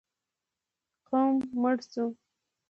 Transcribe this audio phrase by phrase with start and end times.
[1.07, 2.05] قوم مړ شو.